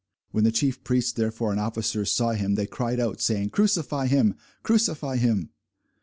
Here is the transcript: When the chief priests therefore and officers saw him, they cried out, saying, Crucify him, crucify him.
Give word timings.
When 0.31 0.45
the 0.45 0.51
chief 0.51 0.83
priests 0.83 1.11
therefore 1.11 1.51
and 1.51 1.59
officers 1.59 2.11
saw 2.11 2.31
him, 2.31 2.55
they 2.55 2.65
cried 2.65 2.99
out, 2.99 3.21
saying, 3.21 3.51
Crucify 3.51 4.07
him, 4.07 4.33
crucify 4.63 5.17
him. 5.17 5.51